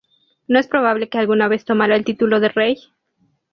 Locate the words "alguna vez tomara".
1.19-1.95